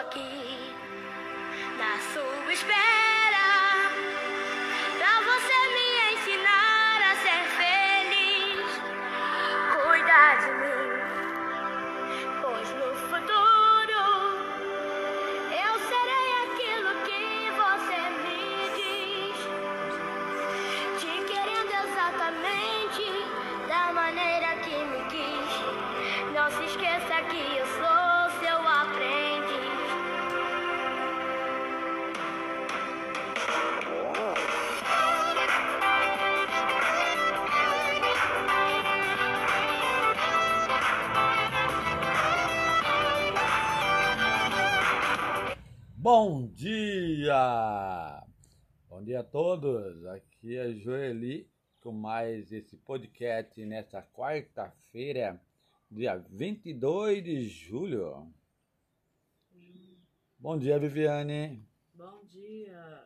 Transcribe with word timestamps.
aqui 0.00 0.74
na 1.76 1.98
sua 2.12 2.52
espera 2.52 3.19
Bom 46.02 46.46
dia! 46.46 48.26
Bom 48.88 49.04
dia 49.04 49.20
a 49.20 49.22
todos! 49.22 50.06
Aqui 50.06 50.56
é 50.56 50.72
Joeli 50.72 51.46
com 51.78 51.92
mais 51.92 52.50
esse 52.50 52.74
podcast 52.78 53.62
nesta 53.66 54.00
quarta-feira, 54.02 55.38
dia 55.90 56.16
22 56.16 57.22
de 57.22 57.46
julho. 57.50 58.32
Bom 60.38 60.58
dia, 60.58 60.78
Viviane! 60.78 61.62
Bom 61.92 62.24
dia. 62.30 63.04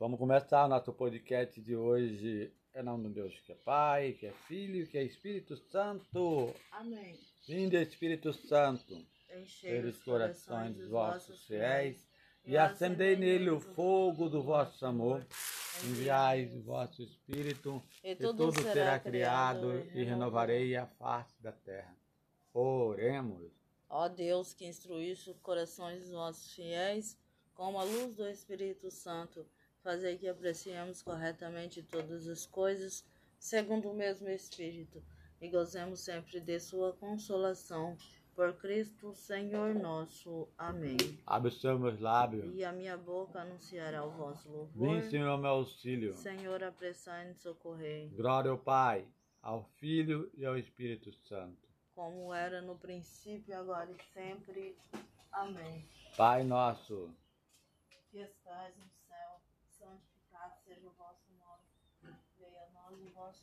Vamos 0.00 0.18
começar 0.18 0.64
o 0.64 0.68
nosso 0.68 0.92
podcast 0.92 1.60
de 1.60 1.76
hoje. 1.76 2.52
É 2.74 2.82
nome 2.82 3.06
de 3.06 3.14
Deus 3.14 3.38
que 3.38 3.52
é 3.52 3.54
Pai, 3.54 4.14
que 4.18 4.26
é 4.26 4.32
Filho, 4.48 4.84
que 4.88 4.98
é 4.98 5.04
Espírito 5.04 5.56
Santo. 5.56 6.52
Amém. 6.72 7.16
Vinde, 7.46 7.80
Espírito 7.80 8.32
Santo. 8.32 9.06
Enchei 9.38 9.70
pelos 9.80 10.02
corações 10.02 10.76
dos 10.76 10.88
vossos 10.88 11.44
fiéis 11.46 12.06
e 12.44 12.56
acendei 12.56 13.16
nele 13.16 13.50
o 13.50 13.60
fogo 13.60 14.28
do 14.28 14.42
vosso 14.42 14.86
amor. 14.86 15.26
Enviai 15.84 16.46
o 16.54 16.62
vosso 16.62 17.02
Espírito 17.02 17.82
e 18.02 18.16
tudo 18.16 18.50
será 18.52 18.98
criado 18.98 19.86
e 19.94 20.04
renovarei 20.04 20.74
a 20.74 20.86
face 20.86 21.40
da 21.42 21.52
terra. 21.52 21.94
Oremos. 22.54 23.52
Ó 23.88 24.08
Deus, 24.08 24.54
que 24.54 24.66
instruíste 24.66 25.30
os 25.30 25.38
corações 25.40 26.00
dos 26.00 26.12
vossos 26.12 26.54
fiéis 26.54 27.18
com 27.54 27.78
a 27.78 27.84
luz 27.84 28.14
do 28.14 28.26
Espírito 28.26 28.90
Santo, 28.90 29.46
fazei 29.82 30.16
que 30.18 30.28
apreciemos 30.28 31.02
corretamente 31.02 31.82
todas 31.82 32.26
as 32.26 32.46
coisas, 32.46 33.04
segundo 33.38 33.90
o 33.90 33.94
mesmo 33.94 34.28
Espírito, 34.28 35.02
e 35.40 35.48
gozemos 35.48 36.00
sempre 36.00 36.40
de 36.40 36.58
sua 36.58 36.92
consolação. 36.94 37.96
Por 38.36 38.52
Cristo, 38.58 39.14
Senhor 39.14 39.74
nosso. 39.74 40.46
Amém. 40.58 40.98
Abre 41.26 41.48
os 41.48 41.58
seus 41.58 41.98
lábios. 41.98 42.54
E 42.54 42.62
a 42.62 42.70
minha 42.70 42.94
boca 42.96 43.40
anunciará 43.40 44.04
o 44.04 44.10
vosso 44.10 44.46
louvor. 44.50 44.88
Vem, 45.00 45.02
Senhor, 45.10 45.38
meu 45.38 45.50
auxílio. 45.52 46.12
Senhor, 46.14 46.62
apressai-nos 46.62 47.38
socorrer. 47.40 48.10
Glória 48.14 48.50
ao 48.50 48.58
Pai, 48.58 49.08
ao 49.40 49.64
Filho 49.80 50.30
e 50.34 50.44
ao 50.44 50.56
Espírito 50.58 51.10
Santo. 51.26 51.66
como 51.94 52.34
era 52.34 52.60
no 52.60 52.76
princípio, 52.76 53.56
agora 53.58 53.90
e 53.90 53.96
sempre. 54.12 54.76
Amém. 55.32 55.88
Pai 56.14 56.44
nosso, 56.44 57.10
Que 58.10 58.18
estais 58.18 58.76
no 58.76 58.84
céu, 59.08 59.40
santificado 59.70 60.52
seja 60.62 60.86
o 60.86 60.90
vosso 60.90 61.24
nome. 61.38 62.14
Venha 62.38 62.64
a 62.64 62.70
nós 62.70 63.00
o 63.00 63.10
vosso 63.14 63.42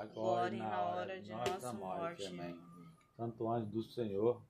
agora 0.00 0.54
e 0.54 0.58
na 0.58 0.82
hora 0.82 1.20
de 1.20 1.30
nossa 1.30 1.72
morte. 1.72 2.26
Amém. 2.26 2.58
Santo 3.16 3.48
anjo 3.48 3.66
do 3.66 3.82
Senhor, 3.82 4.42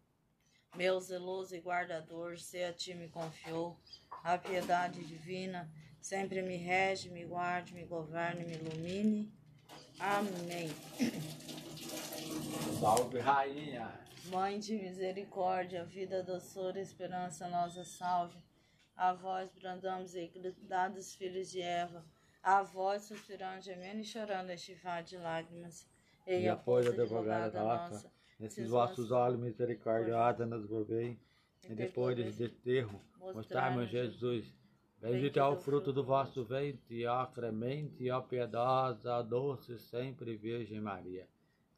Meu 0.77 0.99
zeloso 1.01 1.55
e 1.55 1.61
guardador, 1.61 2.39
se 2.39 2.63
a 2.63 2.73
ti 2.73 2.95
me 2.95 3.09
confiou, 3.09 3.77
a 4.25 4.39
piedade 4.39 5.05
divina 5.05 5.71
sempre 6.01 6.43
me 6.43 6.57
rege, 6.57 7.11
me 7.11 7.25
guarde, 7.25 7.75
me 7.75 7.85
governe, 7.85 8.45
me 8.45 8.55
ilumine. 8.55 9.33
Amém. 9.99 10.71
salve 12.81 13.21
Rainha. 13.21 14.01
Mãe 14.27 14.59
de 14.59 14.77
misericórdia, 14.77 15.85
vida, 15.85 16.23
doçura, 16.23 16.81
esperança, 16.81 17.49
nossa 17.49 17.85
salve. 17.85 18.39
A 18.97 19.13
vós 19.13 19.51
brandamos 19.53 20.15
e 20.15 20.31
dados 20.63 21.15
filhos 21.15 21.51
de 21.51 21.61
Eva, 21.61 22.05
a 22.43 22.63
vós 22.63 23.03
suspirando, 23.03 23.63
gemendo 23.63 24.01
e 24.01 24.05
chorando 24.05 24.51
este 24.51 24.75
vale 24.75 25.05
de 25.07 25.17
lágrimas. 25.17 25.87
E 26.27 26.49
após 26.49 26.87
a 26.87 26.91
advogada 26.91 27.63
nossa, 27.63 28.13
nesses 28.39 28.69
vossos 28.69 29.11
olhos 29.11 29.39
misericordiosos 29.39 30.49
nos 30.49 30.67
volvei, 30.67 31.19
e 31.69 31.75
depois 31.75 32.17
desse 32.17 32.39
desterro, 32.39 33.01
mostrai-me 33.19 33.87
Jesus. 33.87 34.53
Bendito 35.01 35.39
é 35.39 35.45
o 35.45 35.57
fruto 35.57 35.93
do 35.93 36.05
vosso 36.05 36.45
ventre, 36.45 37.07
ó 37.07 37.27
clemente, 37.27 38.09
ó 38.11 38.21
piedosa, 38.21 39.19
ó 39.19 39.23
doce 39.23 39.79
sempre 39.79 40.37
Virgem 40.37 40.81
Maria. 40.81 41.27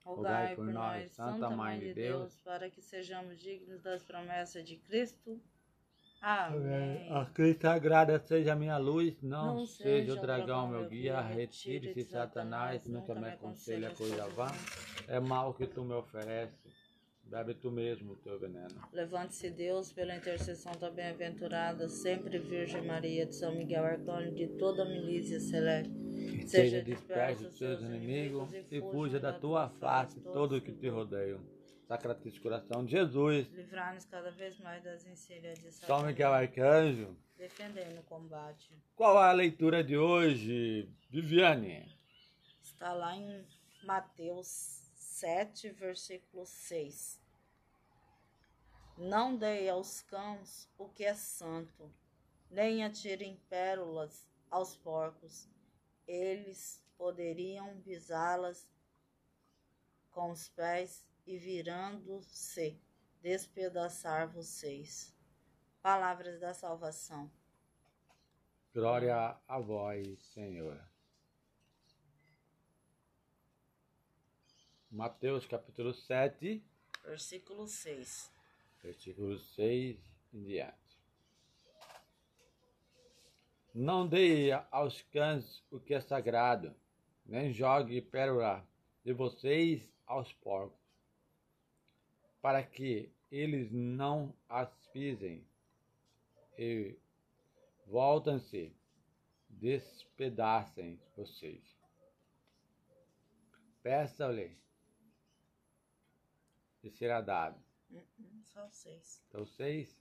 Rogai 0.04 0.54
por 0.54 0.66
nós, 0.66 1.10
Santa 1.12 1.48
Mãe 1.48 1.80
de 1.80 1.94
Deus, 1.94 2.36
para 2.44 2.68
que 2.68 2.82
sejamos 2.82 3.40
dignos 3.40 3.80
das 3.80 4.02
promessas 4.02 4.62
de 4.66 4.76
Cristo. 4.76 5.40
Amém. 6.26 7.06
A 7.10 7.26
cruz 7.26 7.58
sagrada 7.60 8.18
seja 8.18 8.54
a 8.54 8.56
minha 8.56 8.78
luz, 8.78 9.20
não, 9.20 9.56
Não 9.56 9.66
seja 9.66 10.14
o 10.14 10.20
dragão 10.22 10.68
meu 10.68 10.88
guia, 10.88 11.20
retire-se 11.20 12.02
Satanás, 12.04 12.86
nunca 12.86 13.14
me 13.14 13.28
aconselha 13.28 13.90
coisa 13.90 14.26
vã, 14.28 14.46
é 15.06 15.20
mal 15.20 15.52
que 15.52 15.66
tu 15.66 15.84
me 15.84 15.92
oferece, 15.92 16.56
bebe 17.24 17.52
tu 17.52 17.70
mesmo 17.70 18.14
o 18.14 18.16
teu 18.16 18.40
veneno. 18.40 18.74
Levante-se 18.90 19.50
Deus 19.50 19.92
pela 19.92 20.16
intercessão 20.16 20.72
da 20.80 20.90
bem-aventurada, 20.90 21.90
sempre 21.90 22.38
Virgem 22.38 22.86
Maria, 22.86 23.26
de 23.26 23.34
São 23.34 23.54
Miguel 23.54 23.84
Arcanjo, 23.84 24.34
de 24.34 24.48
toda 24.56 24.82
a 24.82 24.86
milícia 24.86 25.38
celeste. 25.38 25.92
Seja 26.46 26.82
disperso 26.82 27.48
os 27.48 27.58
teus 27.58 27.82
inimigos 27.82 28.48
e 28.70 28.80
fuja 28.80 29.20
da 29.20 29.34
tua 29.34 29.68
face 29.68 30.20
todo 30.20 30.56
o 30.56 30.60
que 30.62 30.72
te 30.72 30.88
rodeia. 30.88 31.38
Sacratíssimo 31.86 32.42
coração 32.42 32.84
de 32.84 32.92
Jesus, 32.92 33.46
Livrar-nos 33.52 34.06
cada 34.06 34.30
vez 34.30 34.58
mais 34.58 34.82
das 34.82 35.06
encilhas 35.06 35.58
de 35.58 35.70
São 35.70 35.80
Satanás. 35.80 36.06
Miguel 36.06 36.32
Arcanjo. 36.32 37.16
Defender 37.36 37.94
no 37.94 38.02
combate. 38.04 38.72
Qual 38.96 39.22
é 39.22 39.28
a 39.28 39.32
leitura 39.32 39.84
de 39.84 39.96
hoje, 39.96 40.88
Viviane? 41.10 41.94
Está 42.62 42.92
lá 42.94 43.14
em 43.14 43.46
Mateus 43.82 44.90
7, 44.94 45.70
versículo 45.72 46.46
6. 46.46 47.20
Não 48.96 49.36
dei 49.36 49.68
aos 49.68 50.00
cães 50.02 50.70
o 50.78 50.88
que 50.88 51.04
é 51.04 51.14
santo, 51.14 51.92
nem 52.50 52.82
atirem 52.82 53.36
pérolas 53.50 54.26
aos 54.50 54.74
porcos. 54.76 55.48
Eles 56.06 56.82
poderiam 56.96 57.78
pisá-las 57.82 58.66
com 60.10 60.30
os 60.30 60.48
pés 60.48 61.04
e, 61.26 61.38
virando-se, 61.38 62.78
despedaçar 63.20 64.28
vocês. 64.28 65.14
Palavras 65.82 66.40
da 66.40 66.52
salvação. 66.54 67.30
Glória 68.72 69.36
a 69.46 69.58
vós, 69.58 70.18
Senhor. 70.32 70.80
Mateus 74.90 75.46
capítulo 75.46 75.92
7, 75.92 76.62
Versículo 77.04 77.66
6. 77.66 78.30
versículo 78.82 79.38
6 79.38 79.98
em 80.32 80.42
diante. 80.44 80.74
Não 83.74 84.06
dê 84.06 84.52
aos 84.70 85.02
cães 85.02 85.62
o 85.70 85.80
que 85.80 85.94
é 85.94 86.00
sagrado, 86.00 86.74
nem 87.26 87.52
jogue 87.52 88.00
pérola 88.00 88.66
de 89.04 89.12
vocês 89.12 89.92
aos 90.06 90.32
porcos. 90.32 90.83
Para 92.44 92.62
que 92.62 93.10
eles 93.32 93.72
não 93.72 94.36
as 94.46 94.68
pisem 94.88 95.48
e 96.58 96.94
voltem-se, 97.86 98.70
despedacem 99.48 101.00
vocês. 101.16 101.64
Peça-lhe 103.82 104.58
e 106.82 106.90
será 106.90 107.22
dado. 107.22 107.58
Uh-uh, 107.90 108.44
Só 108.44 108.68
seis. 108.68 109.22
Então, 109.26 109.46
seis. 109.46 109.98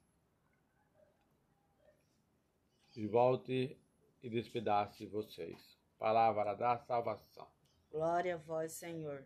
E 2.94 3.08
volte 3.08 3.80
e 4.22 4.30
despedace 4.30 5.06
vocês. 5.06 5.80
Palavra 5.98 6.54
da 6.56 6.78
salvação. 6.78 7.48
Glória 7.90 8.36
a 8.36 8.38
vós, 8.38 8.74
Senhor. 8.74 9.26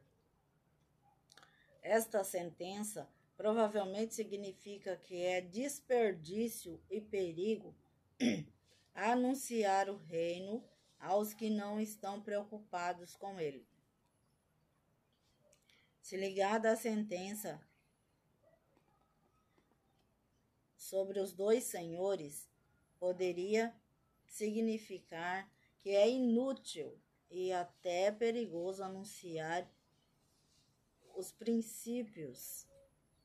Esta 1.88 2.22
sentença 2.22 3.10
provavelmente 3.38 4.14
significa 4.14 4.98
que 4.98 5.24
é 5.24 5.40
desperdício 5.40 6.84
e 6.90 7.00
perigo 7.00 7.74
anunciar 8.94 9.90
o 9.90 9.96
reino 9.96 10.62
aos 11.00 11.34
que 11.34 11.50
não 11.50 11.80
estão 11.80 12.22
preocupados 12.22 13.16
com 13.16 13.40
ele. 13.40 13.66
Se 16.02 16.18
ligada 16.18 16.74
à 16.74 16.76
sentença 16.76 17.66
sobre 20.76 21.22
os 21.22 21.32
dois 21.32 21.64
senhores, 21.64 22.50
poderia 23.00 23.74
significar 24.26 25.50
que 25.80 25.92
é 25.92 26.10
inútil 26.10 27.00
e 27.32 27.54
até 27.54 28.12
perigoso 28.12 28.84
anunciar 28.84 29.66
os 31.18 31.32
princípios 31.32 32.68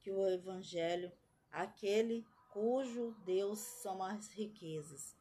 que 0.01 0.11
o 0.11 0.27
Evangelho, 0.27 1.13
aquele 1.51 2.27
cujo 2.51 3.13
Deus 3.27 3.59
são 3.59 4.03
as 4.03 4.31
riquezas. 4.31 5.15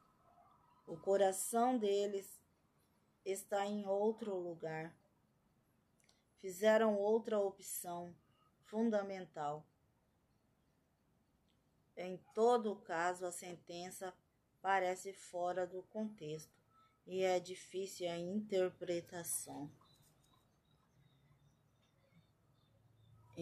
O 0.88 0.96
coração 0.96 1.78
deles 1.78 2.42
está 3.26 3.66
em 3.66 3.86
outro 3.86 4.34
lugar. 4.36 4.98
Fizeram 6.40 6.96
outra 6.96 7.38
opção 7.38 8.16
fundamental. 8.64 9.66
Em 11.98 12.18
todo 12.34 12.78
caso, 12.78 13.26
a 13.26 13.34
sentença 13.34 14.14
parece 14.62 15.12
fora 15.12 15.68
do 15.68 15.84
contexto 15.84 16.58
e 17.06 17.22
é 17.22 17.38
difícil 17.38 18.10
a 18.10 18.18
interpretação. 18.18 19.70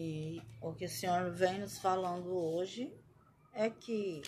E 0.02 0.40
o 0.62 0.72
que 0.72 0.86
o 0.86 0.88
Senhor 0.88 1.30
vem 1.30 1.58
nos 1.58 1.78
falando 1.78 2.34
hoje 2.34 2.90
é 3.52 3.68
que 3.68 4.22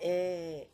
é, 0.00 0.66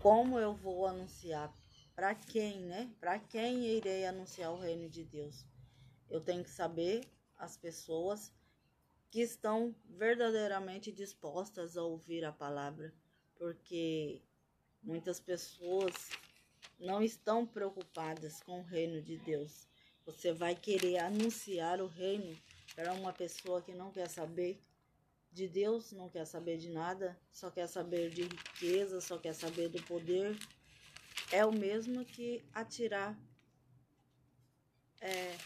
como 0.00 0.38
eu 0.38 0.54
vou 0.54 0.86
anunciar 0.86 1.52
para 1.96 2.14
quem, 2.14 2.60
né? 2.60 2.88
Para 3.00 3.18
quem 3.18 3.66
irei 3.66 4.06
anunciar 4.06 4.52
o 4.52 4.60
reino 4.60 4.88
de 4.88 5.02
Deus? 5.02 5.44
Eu 6.08 6.20
tenho 6.20 6.44
que 6.44 6.50
saber 6.50 7.04
as 7.36 7.56
pessoas 7.56 8.32
que 9.10 9.22
estão 9.22 9.74
verdadeiramente 9.88 10.92
dispostas 10.92 11.76
a 11.76 11.82
ouvir 11.82 12.24
a 12.24 12.30
palavra, 12.30 12.94
porque 13.34 14.22
muitas 14.84 15.18
pessoas 15.18 16.10
não 16.78 17.02
estão 17.02 17.46
preocupadas 17.46 18.42
com 18.42 18.60
o 18.60 18.64
reino 18.64 19.02
de 19.02 19.16
Deus. 19.18 19.66
Você 20.06 20.32
vai 20.32 20.54
querer 20.54 20.98
anunciar 20.98 21.80
o 21.80 21.86
reino 21.86 22.36
para 22.74 22.92
uma 22.94 23.12
pessoa 23.12 23.60
que 23.60 23.72
não 23.72 23.90
quer 23.90 24.08
saber 24.08 24.60
de 25.32 25.46
Deus, 25.46 25.92
não 25.92 26.08
quer 26.08 26.24
saber 26.24 26.56
de 26.56 26.70
nada, 26.70 27.18
só 27.32 27.50
quer 27.50 27.66
saber 27.66 28.10
de 28.10 28.22
riqueza, 28.22 29.00
só 29.00 29.18
quer 29.18 29.34
saber 29.34 29.68
do 29.68 29.82
poder. 29.82 30.36
É 31.30 31.44
o 31.44 31.52
mesmo 31.52 32.04
que 32.04 32.42
atirar 32.54 33.18
é, 35.00 35.36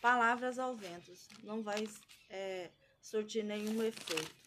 palavras 0.00 0.58
ao 0.58 0.76
vento. 0.76 1.12
Não 1.42 1.62
vai 1.62 1.88
é, 2.30 2.70
surtir 3.00 3.44
nenhum 3.44 3.82
efeito. 3.82 4.42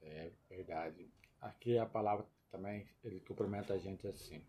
É 0.00 0.32
verdade. 0.72 1.12
Aqui 1.40 1.76
a 1.76 1.84
palavra 1.84 2.26
também, 2.50 2.88
ele 3.04 3.20
cumprimenta 3.20 3.74
a 3.74 3.78
gente 3.78 4.06
assim. 4.06 4.42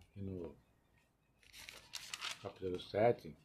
Aqui 0.00 0.20
no 0.20 0.56
capítulo 2.42 2.80
7, 2.80 3.36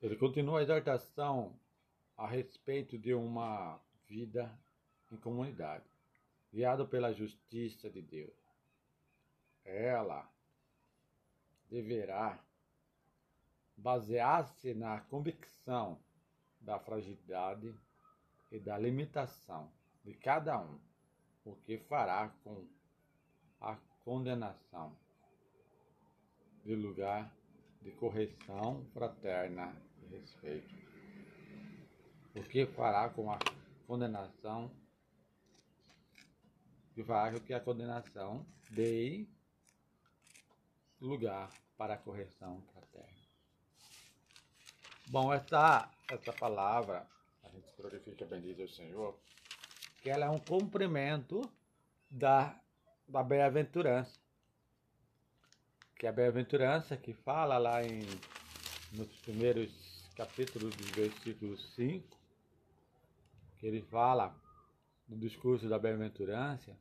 ele 0.00 0.16
continua 0.16 0.60
a 0.60 0.62
exortação 0.62 1.58
a 2.16 2.28
respeito 2.28 2.96
de 2.98 3.12
uma 3.14 3.80
vida 4.06 4.56
em 5.10 5.16
comunidade, 5.16 5.84
guiado 6.52 6.86
pela 6.86 7.12
justiça 7.12 7.90
de 7.90 8.02
Deus. 8.02 8.36
Ela 9.64 10.30
deverá 11.70 12.38
basear-se 13.76 14.74
na 14.74 15.00
convicção 15.00 15.98
da 16.64 16.78
fragilidade 16.78 17.74
e 18.50 18.58
da 18.58 18.78
limitação 18.78 19.70
de 20.04 20.14
cada 20.14 20.60
um, 20.60 20.78
o 21.44 21.54
que 21.56 21.78
fará 21.78 22.28
com 22.42 22.66
a 23.60 23.76
condenação 24.04 24.96
de 26.64 26.74
lugar 26.74 27.34
de 27.82 27.90
correção 27.92 28.84
fraterna 28.92 29.74
e 30.02 30.06
respeito. 30.06 30.74
O 32.34 32.42
que 32.42 32.66
fará 32.66 33.08
com 33.10 33.30
a 33.30 33.38
condenação 33.86 34.70
que 36.94 37.02
fará 37.02 37.38
que 37.40 37.52
a 37.52 37.60
condenação 37.60 38.46
dê 38.70 39.26
lugar 41.00 41.50
para 41.76 41.94
a 41.94 41.98
correção. 41.98 42.62
Bom, 45.08 45.32
essa, 45.32 45.90
essa 46.10 46.32
palavra, 46.32 47.06
a 47.42 47.48
gente 47.50 47.70
glorifica, 47.76 48.24
bendiz 48.24 48.58
o 48.58 48.74
Senhor, 48.74 49.18
que 50.02 50.08
ela 50.08 50.26
é 50.26 50.30
um 50.30 50.38
cumprimento 50.38 51.42
da, 52.10 52.58
da 53.06 53.22
bem-aventurança. 53.22 54.18
Que 55.98 56.06
é 56.06 56.08
a 56.08 56.12
bem-aventurança 56.12 56.96
que 56.96 57.12
fala 57.12 57.58
lá 57.58 57.84
em, 57.84 58.00
nos 58.92 59.08
primeiros 59.18 59.70
capítulos 60.16 60.74
do 60.74 60.84
versículo 60.94 61.56
5, 61.56 62.18
que 63.58 63.66
ele 63.66 63.82
fala 63.82 64.34
no 65.06 65.16
discurso 65.18 65.68
da 65.68 65.78
bem-aventurança, 65.78 66.76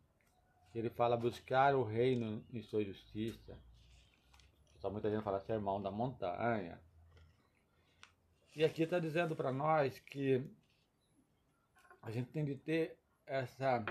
que 0.71 0.79
ele 0.79 0.89
fala 0.89 1.17
buscar 1.17 1.75
o 1.75 1.83
reino 1.83 2.43
em 2.53 2.63
sua 2.63 2.83
justiça. 2.83 3.57
Só 4.79 4.89
muita 4.89 5.09
gente 5.09 5.23
fala 5.23 5.39
sermão 5.41 5.81
da 5.81 5.91
montanha, 5.91 6.79
e 8.55 8.63
aqui 8.63 8.83
está 8.83 8.99
dizendo 8.99 9.35
para 9.35 9.51
nós 9.51 9.97
que 9.99 10.43
a 12.01 12.11
gente 12.11 12.31
tem 12.31 12.45
de 12.45 12.55
ter 12.55 12.97
essa, 13.25 13.83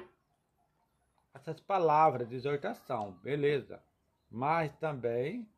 essas 1.34 1.60
palavras 1.60 2.28
de 2.28 2.36
exortação, 2.36 3.12
beleza, 3.22 3.82
mas 4.30 4.72
também 4.76 5.48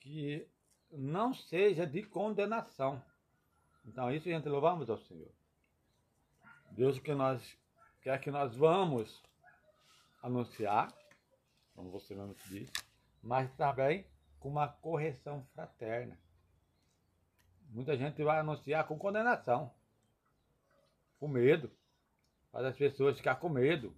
que 0.00 0.46
não 0.92 1.34
seja 1.34 1.86
de 1.86 2.02
condenação. 2.02 3.02
Então, 3.84 4.10
isso 4.10 4.28
gente 4.28 4.48
louvamos 4.48 4.88
ao 4.88 4.98
Senhor. 4.98 5.32
Deus 6.70 6.98
que 6.98 7.14
nós 7.14 7.56
quer 8.02 8.20
que 8.20 8.30
nós 8.30 8.54
vamos 8.54 9.22
anunciar, 10.22 10.92
como 11.74 11.90
você 11.90 12.14
mesmo 12.14 12.34
disse, 12.46 12.72
mas 13.22 13.50
também 13.56 14.06
com 14.38 14.48
uma 14.48 14.68
correção 14.68 15.44
fraterna. 15.54 16.18
Muita 17.74 17.96
gente 17.96 18.22
vai 18.22 18.38
anunciar 18.38 18.86
com 18.86 18.96
condenação, 18.96 19.74
com 21.18 21.26
medo, 21.26 21.68
faz 22.52 22.66
as 22.66 22.76
pessoas 22.76 23.16
ficar 23.16 23.34
com 23.34 23.48
medo. 23.48 23.92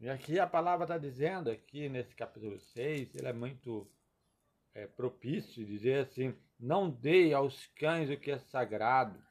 E 0.00 0.08
aqui 0.08 0.40
a 0.40 0.46
palavra 0.46 0.84
está 0.84 0.96
dizendo, 0.96 1.50
aqui 1.50 1.86
nesse 1.86 2.14
capítulo 2.14 2.58
6, 2.58 3.14
ele 3.14 3.28
é 3.28 3.32
muito 3.34 3.86
é, 4.72 4.86
propício 4.86 5.66
dizer 5.66 6.06
assim: 6.06 6.34
não 6.58 6.88
dê 6.88 7.34
aos 7.34 7.66
cães 7.76 8.08
o 8.08 8.18
que 8.18 8.30
é 8.30 8.38
sagrado, 8.38 9.22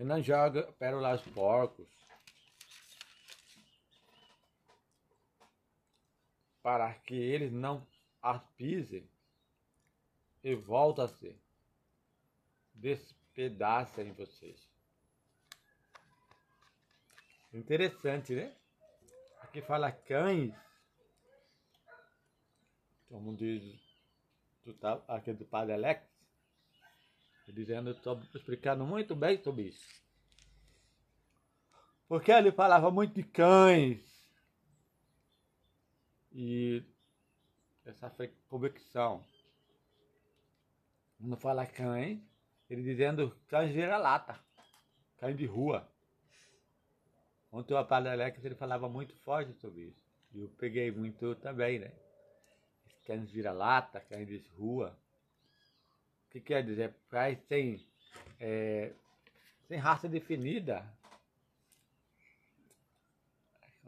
e 0.00 0.02
não 0.02 0.20
joga 0.20 0.64
pérola 0.80 1.12
aos 1.12 1.22
porcos. 1.22 1.86
Para 6.60 6.92
que 6.92 7.14
eles 7.14 7.52
não 7.52 7.86
as 8.20 8.42
pisem 8.56 9.08
e 10.42 10.54
volta-se, 10.54 11.38
despedaça 12.74 14.02
em 14.02 14.12
vocês. 14.12 14.68
Interessante, 17.52 18.34
né? 18.34 18.56
Aqui 19.40 19.60
fala 19.60 19.90
cães. 19.90 20.54
Como 23.08 23.34
diz 23.34 23.62
do, 24.64 24.76
aqui 25.08 25.32
do 25.32 25.44
padre 25.44 25.74
Alex. 25.74 26.08
Dizendo, 27.48 27.90
explicando 28.32 28.86
muito 28.86 29.16
bem 29.16 29.42
sobre 29.42 29.62
isso. 29.64 30.00
Porque 32.06 32.30
ele 32.30 32.52
falava 32.52 32.90
muito 32.92 33.14
de 33.14 33.24
cães. 33.24 34.00
E 36.30 36.84
essa 37.84 38.08
convicção. 38.48 39.24
Não 41.20 41.36
fala 41.36 41.66
cães, 41.66 42.18
ele 42.68 42.82
dizendo 42.82 43.36
cães 43.46 43.72
vira-lata, 43.72 44.38
cães 45.18 45.36
de 45.36 45.44
rua. 45.44 45.86
Ontem 47.52 47.74
o 47.74 47.84
Padre 47.84 48.10
Alex 48.10 48.42
ele 48.44 48.54
falava 48.54 48.88
muito 48.88 49.14
forte 49.16 49.52
sobre 49.54 49.82
isso. 49.82 50.02
E 50.32 50.40
eu 50.40 50.48
peguei 50.48 50.90
muito 50.90 51.34
também, 51.36 51.78
né? 51.78 51.92
Cães 53.06 53.30
vira-lata, 53.30 54.00
cães 54.00 54.26
de 54.26 54.38
rua. 54.56 54.96
O 56.26 56.30
que 56.30 56.40
quer 56.40 56.64
dizer? 56.64 56.94
Cães 57.10 57.38
sem, 57.48 57.86
é, 58.38 58.92
sem 59.68 59.78
raça 59.78 60.08
definida, 60.08 60.86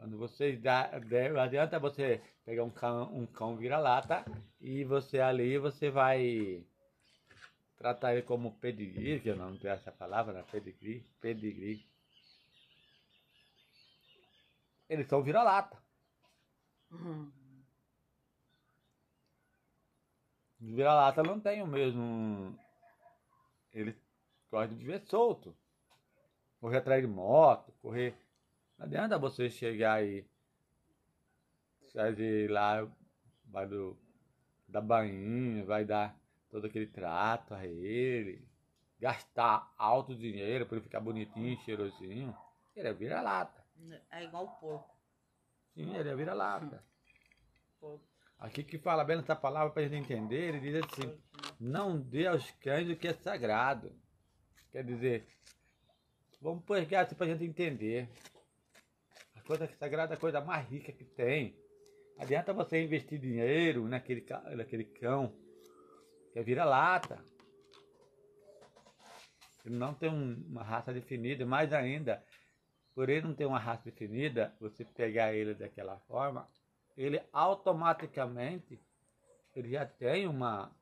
quando 0.03 0.17
você 0.17 0.57
dá, 0.57 0.91
não 1.31 1.39
adianta 1.39 1.79
você 1.79 2.21
pegar 2.43 2.65
um 2.65 2.69
cão, 2.69 3.15
um 3.15 3.25
cão 3.25 3.55
vira-lata 3.55 4.25
e 4.59 4.83
você 4.83 5.21
ali 5.21 5.57
você 5.57 5.89
vai 5.89 6.65
tratar 7.83 8.13
ele 8.13 8.21
como 8.21 8.57
pedigree, 8.59 9.19
que 9.19 9.27
eu 9.27 9.35
não 9.35 9.57
tenho 9.57 9.73
essa 9.73 9.91
palavra, 9.91 10.31
né? 10.31 10.45
pedigree, 10.49 11.05
pedigree. 11.19 11.85
Eles 14.87 15.05
são 15.05 15.21
vira-lata. 15.21 15.77
Uhum. 16.89 17.29
Vira-lata 20.61 21.21
não 21.23 21.41
tem 21.41 21.61
o 21.61 21.67
mesmo. 21.67 22.57
Ele 23.73 23.93
gosta 24.49 24.73
de 24.73 24.75
viver 24.75 25.01
solto. 25.01 25.53
Correr 26.61 26.77
atrás 26.77 27.01
de 27.01 27.07
moto, 27.07 27.73
correr 27.81 28.15
não 28.79 28.85
adianta 28.85 29.19
você 29.19 29.49
chegar 29.49 29.95
aí, 29.95 30.25
sair 31.91 32.49
lá, 32.49 32.89
vai 33.43 33.67
do, 33.67 33.97
da 34.69 34.79
bainha, 34.79 35.65
vai 35.65 35.83
dar 35.83 36.17
todo 36.53 36.67
aquele 36.67 36.87
trato 36.87 37.53
a 37.53 37.65
ele, 37.65 38.47
gastar 38.99 39.73
alto 39.77 40.15
dinheiro 40.15 40.65
para 40.65 40.77
ele 40.77 40.83
ficar 40.83 40.99
bonitinho, 40.99 41.59
cheirosinho. 41.65 42.35
Ele 42.75 42.87
é 42.87 42.93
vira-lata. 42.93 43.65
É 44.11 44.23
igual 44.23 44.45
o 44.45 44.51
porco. 44.59 44.95
Sim, 45.73 45.95
ele 45.95 46.09
é 46.09 46.15
vira-lata. 46.15 46.83
Aqui 48.39 48.63
que 48.63 48.77
fala 48.77 49.03
bem 49.03 49.19
essa 49.19 49.35
palavra 49.35 49.73
para 49.73 49.83
a 49.83 49.87
gente 49.87 50.13
entender, 50.13 50.49
ele 50.49 50.59
diz 50.59 50.83
assim, 50.83 51.17
não 51.59 51.99
dê 51.99 52.27
aos 52.27 52.49
cães 52.51 52.89
o 52.89 52.95
que 52.95 53.07
é 53.07 53.13
sagrado. 53.13 53.91
Quer 54.71 54.83
dizer, 54.83 55.27
vamos 56.41 56.63
pegar 56.65 57.01
assim 57.01 57.15
para 57.15 57.25
a 57.25 57.29
gente 57.29 57.45
entender 57.45 58.09
coisa 59.43 59.67
sagrada 59.77 60.13
é 60.13 60.17
a 60.17 60.19
coisa 60.19 60.41
mais 60.41 60.67
rica 60.69 60.91
que 60.91 61.03
tem. 61.03 61.55
Adianta 62.17 62.53
você 62.53 62.81
investir 62.81 63.19
dinheiro 63.19 63.87
naquele, 63.87 64.25
naquele 64.55 64.85
cão 64.85 65.35
é 66.35 66.43
vira-lata. 66.43 67.23
Ele 69.65 69.75
não 69.75 69.93
tem 69.93 70.09
uma 70.09 70.63
raça 70.63 70.91
definida, 70.91 71.45
mais 71.45 71.71
ainda, 71.71 72.23
por 72.93 73.09
ele 73.09 73.27
não 73.27 73.33
ter 73.33 73.45
uma 73.45 73.59
raça 73.59 73.83
definida, 73.85 74.55
você 74.59 74.83
pegar 74.83 75.33
ele 75.33 75.53
daquela 75.53 75.97
forma, 76.01 76.49
ele 76.97 77.21
automaticamente 77.31 78.79
ele 79.55 79.69
já 79.69 79.85
tem 79.85 80.27
uma, 80.27 80.75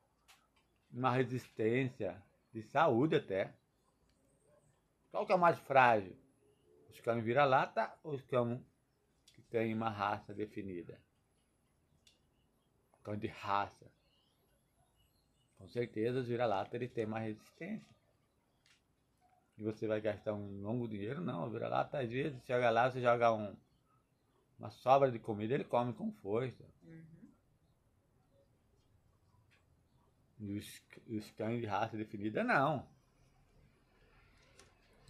uma 0.92 1.12
resistência 1.12 2.22
de 2.54 2.64
saúde 2.64 3.16
até. 3.16 3.54
Qual 5.12 5.26
que 5.26 5.32
é 5.32 5.36
o 5.36 5.40
mais 5.40 5.60
frágil? 5.60 6.16
Os 6.90 7.00
cães 7.02 7.24
vira-lata 7.24 7.94
ou 8.04 8.14
os 8.14 8.22
cães 8.22 8.62
que 9.34 9.42
têm 9.42 9.74
uma 9.74 9.90
raça 9.90 10.34
definida? 10.34 11.00
Cão 13.04 13.18
de 13.18 13.28
raça. 13.28 13.92
Com 15.62 15.68
certeza 15.68 16.20
os 16.20 16.28
vira-lata 16.28 16.76
ele 16.76 16.88
tem 16.88 17.06
mais 17.06 17.24
resistência. 17.28 17.96
E 19.60 19.64
você 19.64 19.86
vai 19.86 20.02
gastar 20.02 20.34
um 20.34 20.60
longo 20.60 20.88
dinheiro? 20.88 21.22
Não, 21.22 21.46
o 21.46 21.52
vira-lata 21.52 22.00
às 22.00 22.10
vezes 22.10 22.42
você 22.42 22.52
joga 22.52 22.70
lá, 22.72 22.90
você 22.90 23.00
joga 23.00 23.32
um, 23.32 23.56
uma 24.58 24.72
sobra 24.72 25.12
de 25.12 25.20
comida, 25.20 25.54
ele 25.54 25.64
come 25.64 25.94
com 25.94 26.12
força. 26.14 26.66
Uhum. 26.84 27.30
E 30.40 30.58
os, 30.58 30.84
os 31.08 31.30
cães 31.32 31.62
de 31.62 31.68
raça 31.68 31.96
definida 31.96 32.44
não. 32.44 32.88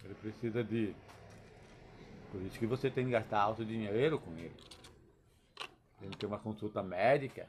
Ele 0.04 0.14
precisa 0.16 0.62
de 0.62 0.94
por 2.30 2.42
isso 2.42 2.58
que 2.58 2.66
você 2.66 2.90
tem 2.90 3.06
que 3.06 3.12
gastar 3.12 3.40
alto 3.40 3.64
dinheiro 3.64 4.20
com 4.20 4.36
ele. 4.36 4.54
Tem 5.98 6.10
que 6.10 6.18
ter 6.18 6.26
uma 6.26 6.38
consulta 6.38 6.82
médica. 6.82 7.48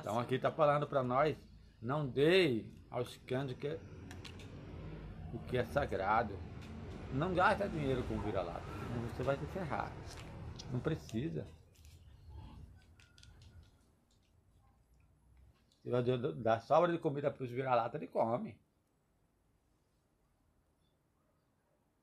Então 0.00 0.18
aqui 0.18 0.36
está 0.36 0.50
falando 0.50 0.86
para 0.86 1.02
nós, 1.02 1.36
não 1.80 2.06
dê 2.06 2.64
aos 2.90 3.16
cães 3.26 3.52
que, 3.54 3.78
o 5.32 5.38
que 5.48 5.56
é 5.56 5.64
sagrado. 5.64 6.36
Não 7.12 7.34
gasta 7.34 7.68
dinheiro 7.68 8.02
com 8.04 8.18
vira-lata. 8.20 8.62
Você 9.10 9.22
vai 9.22 9.36
se 9.36 9.46
ferrar. 9.46 9.92
Não 10.72 10.80
precisa. 10.80 11.46
Se 15.82 15.90
vai 15.90 16.02
dar 16.36 16.60
sobra 16.60 16.92
de 16.92 16.98
comida 16.98 17.30
para 17.30 17.44
os 17.44 17.50
vira-lata, 17.50 17.96
ele 17.96 18.06
come. 18.06 18.56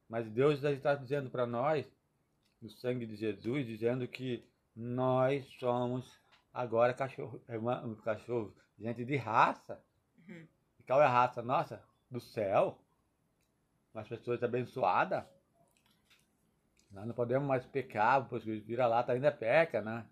Mas 0.07 0.29
Deus 0.29 0.61
está 0.63 0.95
dizendo 0.95 1.29
para 1.29 1.45
nós, 1.45 1.85
no 2.61 2.69
sangue 2.69 3.05
de 3.05 3.15
Jesus, 3.15 3.65
dizendo 3.65 4.07
que 4.07 4.43
nós 4.75 5.45
somos 5.59 6.19
agora 6.53 6.93
cachorro, 6.93 7.41
um 7.85 7.95
cachorro, 7.95 8.55
gente 8.77 9.03
de 9.05 9.15
raça. 9.15 9.81
Uhum. 10.27 10.47
E 10.79 10.83
qual 10.83 11.01
é 11.01 11.05
a 11.05 11.09
raça 11.09 11.41
nossa? 11.41 11.83
Do 12.09 12.19
céu. 12.19 12.79
Umas 13.93 14.07
pessoas 14.07 14.43
abençoadas. 14.43 15.23
Nós 16.91 17.05
não 17.05 17.13
podemos 17.13 17.47
mais 17.47 17.65
pecar, 17.65 18.27
porque 18.27 18.59
vira-lata 18.59 19.13
ainda 19.13 19.31
peca, 19.31 19.81
né? 19.81 20.05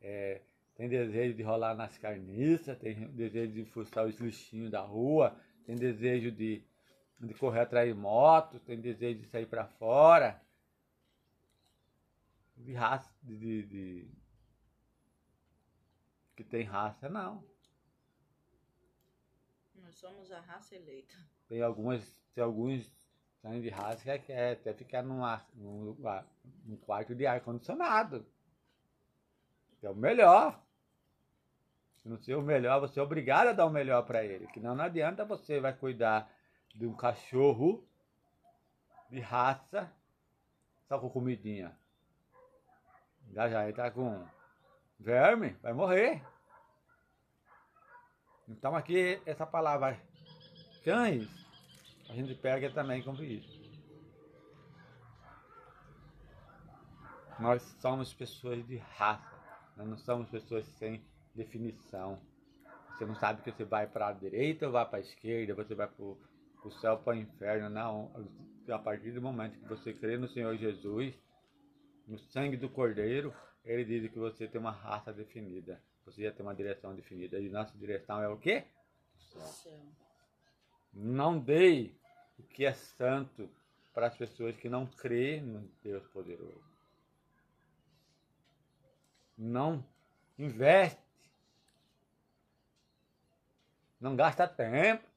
É, 0.00 0.40
tem 0.76 0.88
desejo 0.88 1.34
de 1.36 1.42
rolar 1.42 1.74
nas 1.74 1.98
carniças, 1.98 2.78
tem 2.78 3.08
desejo 3.08 3.52
de 3.52 3.64
fuçar 3.64 4.06
os 4.06 4.18
lixinhos 4.20 4.70
da 4.70 4.80
rua, 4.80 5.36
tem 5.66 5.74
desejo 5.76 6.30
de 6.30 6.64
de 7.20 7.34
correr 7.34 7.60
atrás 7.60 7.86
de 7.86 7.94
moto, 7.94 8.58
tem 8.60 8.80
desejo 8.80 9.20
de 9.20 9.26
sair 9.26 9.46
para 9.46 9.66
fora, 9.66 10.40
de 12.56 12.72
raça, 12.72 13.12
de, 13.22 13.36
de, 13.36 13.62
de, 13.66 14.08
que 16.42 16.50
tem 16.50 16.64
raça, 16.64 17.06
não. 17.08 17.44
Nós 19.74 19.94
somos 19.96 20.32
a 20.32 20.40
raça 20.40 20.74
eleita. 20.74 21.14
Tem 21.46 21.60
algumas, 21.60 22.02
tem 22.34 22.42
alguns 22.42 22.90
saem 23.42 23.60
de 23.60 23.68
raça 23.68 24.18
que 24.18 24.26
quer 24.26 24.52
até 24.52 24.72
ficar 24.72 25.02
numa, 25.02 25.44
num, 25.54 25.94
num 26.64 26.76
quarto 26.76 27.14
de 27.14 27.26
ar 27.26 27.40
condicionado. 27.42 28.26
É 29.82 29.90
o 29.90 29.94
melhor. 29.94 30.62
Se 31.96 32.08
não 32.08 32.16
ser 32.16 32.34
o 32.36 32.42
melhor, 32.42 32.80
você 32.80 32.98
é 32.98 33.02
obrigado 33.02 33.48
a 33.48 33.52
dar 33.52 33.66
o 33.66 33.70
melhor 33.70 34.06
para 34.06 34.24
ele. 34.24 34.46
Que 34.46 34.60
não, 34.60 34.74
não 34.74 34.84
adianta 34.84 35.24
você 35.24 35.60
vai 35.60 35.74
cuidar 35.74 36.30
de 36.74 36.86
um 36.86 36.94
cachorro 36.94 37.86
de 39.10 39.20
raça 39.20 39.92
só 40.88 40.98
com 40.98 41.10
comidinha. 41.10 41.76
Já 43.32 43.48
já 43.48 43.64
ele 43.64 43.74
tá 43.74 43.90
com 43.90 44.26
verme, 45.00 45.56
vai 45.62 45.72
morrer. 45.72 46.22
Então 48.46 48.76
aqui 48.76 49.20
essa 49.24 49.46
palavra 49.46 50.00
cães, 50.84 51.28
a 52.08 52.14
gente 52.14 52.34
pega 52.34 52.70
também 52.70 53.02
como 53.02 53.22
isso. 53.22 53.60
Nós 57.38 57.62
somos 57.80 58.12
pessoas 58.12 58.66
de 58.66 58.76
raça, 58.76 59.38
nós 59.76 59.88
não 59.88 59.96
somos 59.96 60.28
pessoas 60.28 60.66
sem 60.78 61.02
definição. 61.34 62.20
Você 62.90 63.06
não 63.06 63.14
sabe 63.14 63.40
que 63.42 63.50
você 63.50 63.64
vai 63.64 63.86
para 63.86 64.08
a 64.08 64.12
direita 64.12 64.66
ou 64.66 64.72
vai 64.72 64.84
para 64.84 64.98
a 64.98 65.00
esquerda, 65.00 65.54
você 65.54 65.74
vai 65.74 65.88
para 65.88 66.04
o 66.04 66.70
céu 66.82 66.98
para 66.98 67.14
o 67.14 67.16
inferno, 67.16 67.70
não. 67.70 68.12
A 68.68 68.78
partir 68.78 69.12
do 69.12 69.22
momento 69.22 69.58
que 69.58 69.66
você 69.66 69.94
crê 69.94 70.18
no 70.18 70.28
Senhor 70.28 70.54
Jesus, 70.56 71.14
no 72.06 72.18
sangue 72.18 72.58
do 72.58 72.68
Cordeiro, 72.68 73.34
ele 73.64 73.84
diz 73.84 74.10
que 74.10 74.18
você 74.18 74.46
tem 74.46 74.60
uma 74.60 74.70
raça 74.70 75.12
definida. 75.12 75.80
Você 76.04 76.22
já 76.22 76.32
tem 76.32 76.44
uma 76.44 76.54
direção 76.54 76.94
definida. 76.94 77.38
E 77.38 77.48
nossa 77.48 77.76
direção 77.76 78.22
é 78.22 78.28
o 78.28 78.36
quê? 78.36 78.64
O 79.16 79.40
céu. 79.40 79.80
Não 80.92 81.38
dei 81.38 81.94
o 82.38 82.42
que 82.42 82.64
é 82.64 82.72
santo 82.72 83.48
para 83.92 84.06
as 84.06 84.16
pessoas 84.16 84.56
que 84.56 84.68
não 84.68 84.86
creem 84.86 85.42
no 85.42 85.60
Deus 85.82 86.06
poderoso. 86.08 86.64
Não 89.36 89.84
investe. 90.38 91.00
Não 94.00 94.16
gasta 94.16 94.48
tempo 94.48 95.10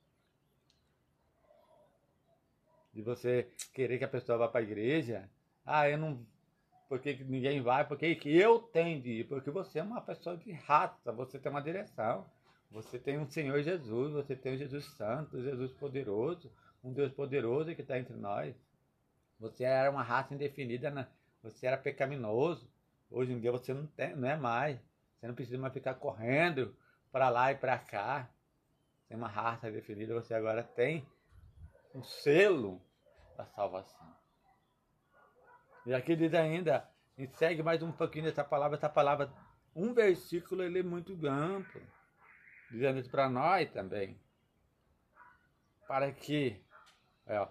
de 2.94 3.02
você 3.02 3.50
querer 3.74 3.98
que 3.98 4.04
a 4.04 4.10
pessoa 4.10 4.38
vá 4.38 4.48
para 4.48 4.60
a 4.60 4.64
igreja. 4.64 5.30
Ah, 5.66 5.90
eu 5.90 5.98
não. 5.98 6.26
Porque 6.94 7.16
ninguém 7.28 7.60
vai, 7.60 7.88
porque 7.88 8.20
eu 8.24 8.60
tenho 8.60 9.02
de 9.02 9.22
ir, 9.22 9.24
porque 9.28 9.50
você 9.50 9.80
é 9.80 9.84
uma 9.84 10.00
pessoa 10.00 10.38
de 10.38 10.52
raça, 10.52 11.12
você 11.12 11.40
tem 11.40 11.52
uma 11.52 11.60
direção. 11.60 12.24
Você 12.70 13.00
tem 13.00 13.18
um 13.18 13.28
Senhor 13.28 13.64
Jesus, 13.64 14.14
você 14.14 14.36
tem 14.36 14.54
um 14.54 14.58
Jesus 14.58 14.86
Santo, 14.96 15.36
um 15.36 15.42
Jesus 15.42 15.72
poderoso, 15.72 16.52
um 16.84 16.94
Deus 16.94 17.12
poderoso 17.12 17.74
que 17.74 17.82
está 17.82 17.98
entre 17.98 18.16
nós. 18.16 18.56
Você 19.40 19.64
era 19.64 19.90
uma 19.90 20.04
raça 20.04 20.36
indefinida, 20.36 20.92
né? 20.92 21.08
você 21.42 21.66
era 21.66 21.80
pecaminoso. 21.80 22.70
Hoje 23.10 23.34
em 23.34 23.40
dia 23.40 23.52
você 23.52 23.74
não, 23.74 23.88
tem, 23.88 24.16
não 24.16 24.30
é 24.30 24.38
mais. 24.38 24.80
Você 25.18 25.28
não 25.28 25.34
precisa 25.34 25.58
mais 25.58 25.74
ficar 25.74 25.96
correndo 25.96 26.76
para 27.12 27.28
lá 27.28 27.52
e 27.52 27.56
para 27.56 27.80
cá. 27.80 28.30
Tem 29.08 29.18
uma 29.18 29.28
raça 29.28 29.72
definida, 29.72 30.14
você 30.14 30.36
agora 30.36 30.62
tem 30.62 31.04
um 31.96 32.04
selo 32.04 32.80
da 33.36 33.48
salvação. 33.48 34.23
E 35.86 35.94
aqui 35.94 36.16
diz 36.16 36.34
ainda, 36.34 36.88
segue 37.34 37.62
mais 37.62 37.84
um 37.84 37.92
pouquinho 37.92 38.26
dessa 38.26 38.44
palavra, 38.44 38.78
essa 38.78 38.90
palavra, 38.90 39.32
um 39.76 39.94
versículo 39.94 40.64
ele 40.64 40.80
é 40.80 40.84
muito 40.84 41.14
amplo 41.28 41.82
dizendo 42.72 43.00
isso 43.00 43.10
para 43.10 43.30
nós 43.30 43.70
também. 43.72 44.20
Para 45.88 46.12
que 46.12 46.60
é, 47.28 47.48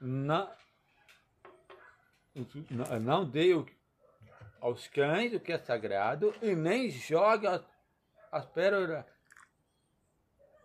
não, 0.00 0.50
não 3.00 3.28
dê 3.28 3.52
aos 4.60 4.86
cães 4.88 5.32
o 5.32 5.40
que 5.40 5.52
é 5.52 5.58
sagrado 5.58 6.34
e 6.40 6.54
nem 6.54 6.90
jogue 6.90 7.46
as, 7.46 7.64
as 8.30 8.46
pérolas 8.46 9.04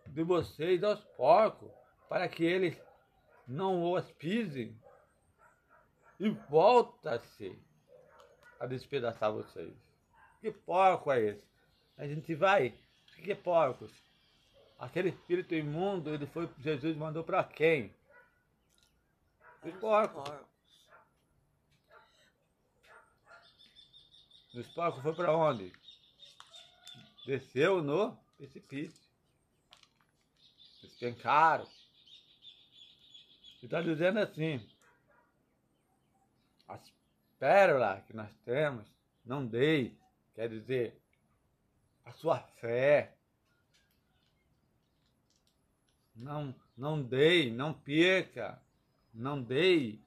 de 0.07 0.23
vocês 0.23 0.83
aos 0.83 0.99
porcos, 1.01 1.71
para 2.07 2.27
que 2.27 2.43
eles 2.43 2.79
não 3.47 3.91
os 3.91 4.11
pisem 4.11 4.77
e 6.19 6.29
volta-se 6.29 7.57
a 8.59 8.65
despedaçar 8.65 9.31
vocês. 9.31 9.73
Que 10.41 10.51
porco 10.51 11.11
é 11.11 11.21
esse? 11.21 11.47
A 11.97 12.07
gente 12.07 12.35
vai 12.35 12.73
que 13.23 13.35
porcos? 13.35 13.91
Aquele 14.77 15.09
espírito 15.09 15.53
imundo, 15.53 16.13
ele 16.13 16.25
foi, 16.27 16.49
Jesus 16.59 16.95
mandou 16.95 17.23
para 17.23 17.43
quem? 17.43 17.93
Os 19.63 19.73
porcos. 19.75 20.29
Os 24.55 24.67
porcos 24.69 25.03
foi 25.03 25.13
para 25.13 25.35
onde? 25.35 25.73
Desceu 27.25 27.83
no 27.83 28.17
precipício. 28.38 29.07
Espencaram. 30.83 31.67
E 33.61 33.65
está 33.65 33.81
dizendo 33.81 34.19
assim, 34.19 34.65
as 36.69 36.93
pérolas 37.38 38.03
que 38.05 38.13
nós 38.13 38.31
temos, 38.45 38.85
não 39.25 39.45
dei, 39.45 39.97
quer 40.35 40.47
dizer, 40.47 40.99
a 42.05 42.11
sua 42.11 42.39
fé. 42.39 43.15
Não, 46.15 46.53
não 46.77 47.01
dei, 47.01 47.51
não 47.51 47.73
perca, 47.73 48.61
não 49.13 49.41
dei. 49.41 50.01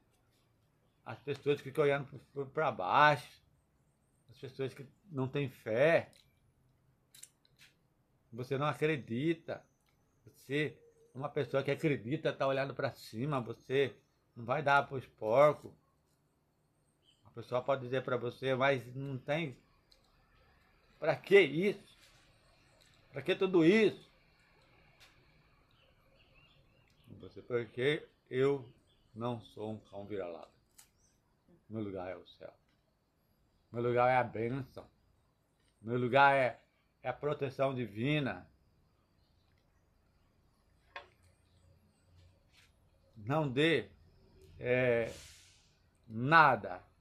As 1.04 1.19
pessoas 1.19 1.59
que 1.59 1.64
ficam 1.64 1.85
olhando 1.85 2.07
para 2.53 2.70
baixo, 2.70 3.42
as 4.31 4.38
pessoas 4.38 4.72
que 4.72 4.87
não 5.11 5.27
têm 5.27 5.48
fé, 5.48 6.11
você 8.33 8.57
não 8.57 8.66
acredita, 8.66 9.62
você, 10.25 10.79
uma 11.14 11.29
pessoa 11.29 11.62
que 11.62 11.70
acredita, 11.70 12.31
está 12.31 12.46
olhando 12.46 12.75
para 12.75 12.92
cima, 12.92 13.40
você 13.40 13.94
não 14.35 14.44
vai 14.44 14.62
dar 14.62 14.87
para 14.87 14.96
os 14.96 15.07
porcos. 15.07 15.72
A 17.33 17.35
pessoa 17.37 17.62
pode 17.62 17.81
dizer 17.81 18.05
para 18.05 18.18
você, 18.18 18.55
mas 18.55 18.95
não 18.95 19.16
tem. 19.16 19.57
Para 20.99 21.16
que 21.16 21.40
isso? 21.40 21.99
Para 23.11 23.23
que 23.23 23.35
tudo 23.35 23.64
isso? 23.64 24.07
Você, 27.21 27.40
porque 27.40 28.07
eu 28.31 28.68
não 29.14 29.40
sou 29.40 29.73
um 29.73 29.79
cão 29.79 30.05
vira-lata. 30.05 30.53
Meu 31.71 31.83
lugar 31.83 32.11
é 32.11 32.16
o 32.16 32.27
céu. 32.38 32.53
Meu 33.73 33.83
lugar 33.83 34.11
é 34.11 34.16
a 34.16 34.23
bênção. 34.23 34.87
Meu 35.81 35.99
lugar 35.99 36.37
é, 36.37 36.61
é 37.03 37.09
a 37.09 37.14
proteção 37.14 37.75
divina. 37.75 38.47
Não 43.16 43.49
dê 43.49 43.88
é, 44.61 45.11
nada 46.07 46.91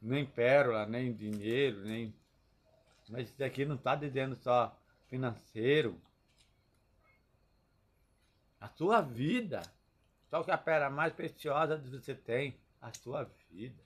nem 0.00 0.24
pérola, 0.24 0.86
nem 0.86 1.12
dinheiro, 1.12 1.80
nem. 1.84 2.14
Mas 3.08 3.28
isso 3.28 3.42
aqui 3.42 3.64
não 3.64 3.76
está 3.76 3.94
dizendo 3.94 4.36
só 4.36 4.76
financeiro. 5.08 6.00
A 8.60 8.68
sua 8.68 9.00
vida. 9.00 9.62
Só 10.28 10.42
que 10.42 10.50
a 10.50 10.58
pedra 10.58 10.90
mais 10.90 11.12
preciosa 11.12 11.78
que 11.78 11.88
você 11.88 12.14
tem, 12.14 12.58
a 12.80 12.92
sua 12.92 13.24
vida. 13.50 13.82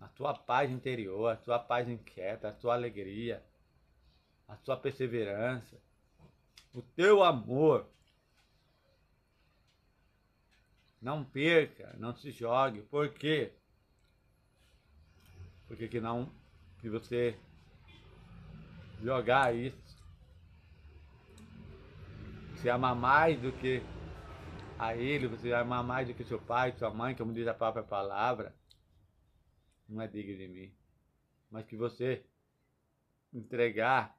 A 0.00 0.08
sua 0.08 0.34
paz 0.34 0.70
interior, 0.70 1.32
a 1.32 1.36
sua 1.36 1.58
paz 1.58 1.88
inquieta, 1.88 2.48
a 2.48 2.52
sua 2.52 2.74
alegria, 2.74 3.42
a 4.48 4.56
sua 4.56 4.76
perseverança, 4.76 5.80
o 6.74 6.82
teu 6.82 7.22
amor. 7.22 7.88
Não 11.00 11.24
perca, 11.24 11.94
não 11.98 12.14
se 12.16 12.30
jogue. 12.30 12.82
Por 12.82 13.10
quê? 13.10 13.52
Porque 15.68 15.88
que 15.88 16.00
não 16.00 16.30
se 16.84 16.90
você 16.90 17.34
jogar 19.02 19.54
isso, 19.54 19.96
você 22.54 22.68
amar 22.68 22.94
mais 22.94 23.40
do 23.40 23.50
que 23.52 23.82
a 24.78 24.94
ele, 24.94 25.26
você 25.26 25.52
amar 25.54 25.82
mais 25.82 26.06
do 26.06 26.14
que 26.14 26.24
seu 26.24 26.38
pai, 26.38 26.72
sua 26.72 26.90
mãe, 26.90 27.14
como 27.14 27.32
diz 27.32 27.46
a 27.46 27.54
própria 27.54 27.82
palavra, 27.82 28.54
não 29.88 30.02
é 30.02 30.06
digno 30.06 30.36
de 30.36 30.46
mim. 30.46 30.74
Mas 31.50 31.64
que 31.64 31.74
você 31.74 32.22
entregar, 33.32 34.14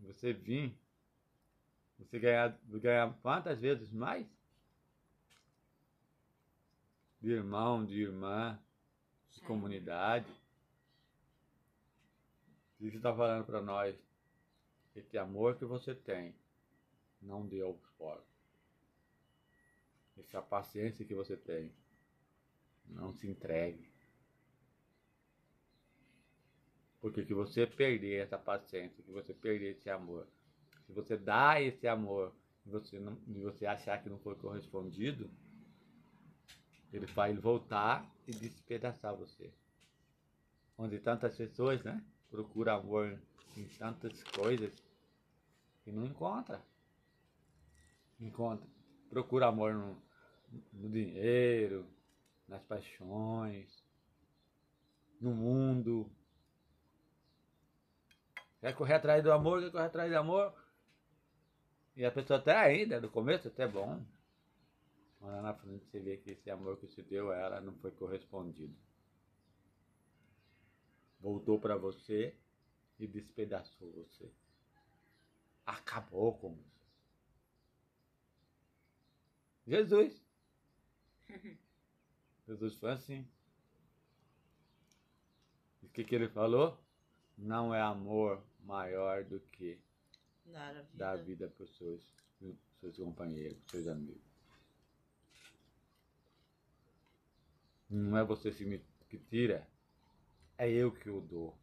você 0.00 0.32
vir, 0.32 0.76
você 2.00 2.18
ganhar, 2.18 2.58
ganhar 2.64 3.16
quantas 3.22 3.60
vezes 3.60 3.92
mais? 3.92 4.26
De 7.20 7.30
irmão, 7.30 7.84
de 7.84 8.02
irmã, 8.02 8.58
de 9.36 9.42
comunidade. 9.42 10.32
Isso 12.80 12.96
está 12.96 13.14
falando 13.14 13.44
para 13.44 13.60
nós. 13.60 13.96
Esse 14.94 15.18
amor 15.18 15.56
que 15.56 15.64
você 15.64 15.94
tem, 15.94 16.34
não 17.20 17.46
dê 17.46 17.60
aos 17.60 17.80
pobres. 17.98 18.26
Essa 20.18 20.40
paciência 20.40 21.04
que 21.04 21.14
você 21.14 21.36
tem, 21.36 21.70
não 22.88 23.12
se 23.12 23.28
entregue. 23.28 23.90
Porque 27.00 27.24
que 27.24 27.34
você 27.34 27.66
perder 27.66 28.22
essa 28.22 28.38
paciência, 28.38 29.02
que 29.02 29.12
você 29.12 29.34
perder 29.34 29.72
esse 29.72 29.90
amor, 29.90 30.26
se 30.86 30.92
você 30.92 31.16
dá 31.16 31.60
esse 31.60 31.86
amor 31.86 32.34
e 32.64 32.70
você, 32.70 32.98
não, 32.98 33.20
e 33.28 33.40
você 33.40 33.66
achar 33.66 34.02
que 34.02 34.08
não 34.08 34.18
foi 34.18 34.34
correspondido, 34.36 35.30
ele 36.92 37.06
vai 37.06 37.34
voltar 37.34 38.06
e 38.26 38.32
despedaçar 38.32 39.14
você. 39.14 39.52
Onde 40.78 40.98
tantas 40.98 41.36
pessoas, 41.36 41.82
né? 41.82 42.02
Procuram 42.30 42.76
amor 42.76 43.18
em 43.56 43.64
tantas 43.78 44.22
coisas 44.24 44.72
e 45.86 45.92
não 45.92 46.04
encontra. 46.04 46.60
Encontra. 48.20 48.66
Procura 49.08 49.46
amor 49.46 49.74
no, 49.74 50.02
no 50.72 50.90
dinheiro, 50.90 51.86
nas 52.48 52.62
paixões, 52.64 53.82
no 55.20 55.32
mundo. 55.32 56.10
Quer 58.60 58.74
correr 58.74 58.94
atrás 58.94 59.22
do 59.22 59.32
amor, 59.32 59.62
quer 59.62 59.70
correr 59.70 59.84
atrás 59.84 60.10
do 60.10 60.18
amor. 60.18 60.54
E 61.96 62.04
a 62.04 62.10
pessoa 62.10 62.38
até 62.38 62.54
ainda, 62.54 63.00
no 63.00 63.08
começo 63.08 63.48
até 63.48 63.66
bom. 63.66 64.02
Mas 65.26 65.34
lá 65.34 65.42
na 65.42 65.54
frente 65.54 65.84
você 65.86 65.98
vê 65.98 66.16
que 66.16 66.30
esse 66.30 66.48
amor 66.48 66.76
que 66.78 66.86
você 66.86 67.02
deu 67.02 67.32
a 67.32 67.36
ela 67.36 67.60
não 67.60 67.74
foi 67.78 67.90
correspondido. 67.90 68.76
Voltou 71.18 71.58
para 71.58 71.76
você 71.76 72.32
e 72.96 73.08
despedaçou 73.08 73.90
você. 73.90 74.30
Acabou 75.66 76.38
com 76.38 76.54
você. 76.54 76.76
Jesus. 79.66 80.24
Jesus 82.46 82.76
foi 82.76 82.92
assim. 82.92 83.28
O 85.82 85.88
que, 85.88 86.04
que 86.04 86.14
ele 86.14 86.28
falou? 86.28 86.78
Não 87.36 87.74
é 87.74 87.80
amor 87.80 88.40
maior 88.60 89.24
do 89.24 89.40
que 89.40 89.76
Dar 90.44 90.68
a 90.68 90.82
vida. 90.82 90.88
dar 90.94 91.10
a 91.10 91.16
vida 91.16 91.48
para 91.48 91.64
os 91.64 91.76
seus, 91.76 92.14
seus 92.78 92.96
companheiros, 92.96 93.58
seus 93.68 93.88
amigos. 93.88 94.25
Não 97.88 98.16
é 98.16 98.24
você 98.24 98.50
que 98.50 98.64
me 98.64 98.80
que 99.08 99.18
tira, 99.18 99.66
é 100.58 100.68
eu 100.68 100.90
que 100.90 101.08
o 101.08 101.20
dou. 101.20 101.56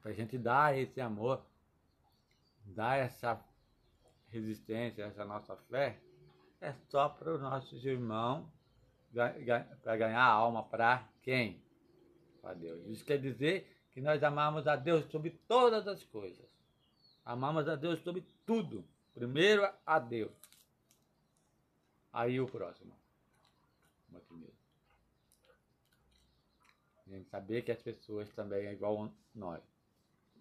Para 0.00 0.10
a 0.10 0.14
gente 0.14 0.36
dar 0.36 0.76
esse 0.76 1.00
amor, 1.00 1.44
dar 2.64 2.98
essa 2.98 3.40
resistência, 4.30 5.04
essa 5.04 5.24
nossa 5.24 5.56
fé, 5.56 6.00
é 6.60 6.72
só 6.88 7.08
para 7.08 7.34
os 7.34 7.40
nossos 7.40 7.84
irmãos, 7.84 8.46
para 9.12 9.96
ganhar 9.96 10.24
alma 10.24 10.64
para 10.64 11.08
quem? 11.22 11.62
Para 12.40 12.54
Deus. 12.54 12.84
Isso 12.86 13.04
quer 13.04 13.18
dizer 13.18 13.76
que 13.92 14.00
nós 14.00 14.22
amamos 14.22 14.66
a 14.66 14.74
Deus 14.74 15.04
sobre 15.10 15.30
todas 15.46 15.86
as 15.86 16.02
coisas. 16.02 16.46
Amamos 17.24 17.68
a 17.68 17.76
Deus 17.76 18.00
sobre 18.00 18.24
tudo. 18.44 18.84
Primeiro 19.14 19.68
a 19.86 19.98
Deus. 19.98 20.32
Aí 22.12 22.40
o 22.40 22.46
próximo. 22.46 23.01
Aqui 24.16 24.34
mesmo. 24.34 24.54
A 27.06 27.10
gente 27.10 27.28
saber 27.28 27.62
que 27.62 27.72
as 27.72 27.82
pessoas 27.82 28.30
também 28.30 28.66
é 28.66 28.72
igual 28.72 29.12
nós. 29.34 29.62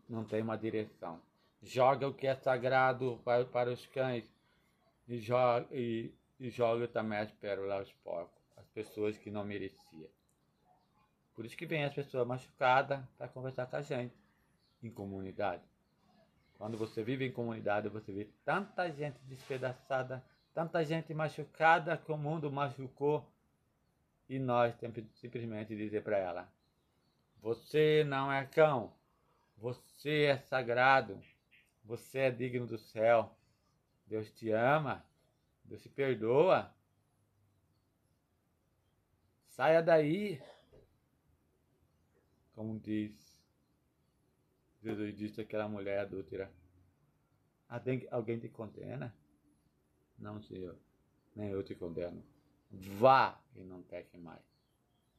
Não 0.07 0.23
tem 0.23 0.41
uma 0.41 0.57
direção. 0.57 1.21
Joga 1.61 2.07
o 2.07 2.13
que 2.13 2.27
é 2.27 2.35
sagrado 2.35 3.19
para, 3.23 3.45
para 3.45 3.71
os 3.71 3.85
cães 3.87 4.25
e 5.07 5.19
joga, 5.19 5.67
e, 5.71 6.13
e 6.39 6.49
joga 6.49 6.87
também 6.87 7.19
as 7.19 7.31
pérolas 7.31 7.79
aos 7.79 7.93
porcos. 8.03 8.41
As 8.57 8.67
pessoas 8.69 9.17
que 9.17 9.29
não 9.29 9.43
mereciam. 9.43 10.09
Por 11.35 11.45
isso 11.45 11.57
que 11.57 11.65
vem 11.65 11.83
as 11.83 11.93
pessoas 11.93 12.27
machucadas 12.27 13.03
para 13.17 13.27
conversar 13.27 13.65
com 13.65 13.75
a 13.75 13.81
gente 13.81 14.13
em 14.83 14.89
comunidade. 14.89 15.63
Quando 16.57 16.77
você 16.77 17.03
vive 17.03 17.25
em 17.25 17.31
comunidade, 17.31 17.89
você 17.89 18.11
vê 18.11 18.29
tanta 18.45 18.91
gente 18.91 19.17
despedaçada, 19.23 20.23
tanta 20.53 20.83
gente 20.83 21.13
machucada 21.13 21.97
que 21.97 22.11
o 22.11 22.17
mundo 22.17 22.51
machucou. 22.51 23.27
E 24.31 24.39
nós 24.39 24.73
temos 24.77 24.95
que 24.95 25.03
simplesmente 25.19 25.75
dizer 25.75 26.05
para 26.05 26.17
ela: 26.17 26.49
Você 27.41 28.05
não 28.05 28.31
é 28.31 28.45
cão, 28.45 28.95
você 29.57 30.23
é 30.23 30.37
sagrado, 30.37 31.21
você 31.83 32.19
é 32.19 32.31
digno 32.31 32.65
do 32.65 32.77
céu. 32.77 33.37
Deus 34.07 34.31
te 34.31 34.49
ama, 34.51 35.05
Deus 35.65 35.81
te 35.81 35.89
perdoa. 35.89 36.73
Saia 39.47 39.83
daí. 39.83 40.41
Como 42.55 42.79
diz 42.79 43.37
Jesus 44.81 45.13
disse 45.13 45.41
àquela 45.41 45.67
mulher 45.67 45.99
adúltera. 45.99 46.49
Alguém 48.09 48.39
te 48.39 48.47
condena? 48.47 49.13
Não, 50.17 50.41
Senhor. 50.41 50.77
Nem 51.35 51.49
eu 51.49 51.61
te 51.61 51.75
condeno. 51.75 52.30
Vá 52.71 53.37
e 53.55 53.63
não 53.63 53.81
peque 53.81 54.17
mais. 54.17 54.41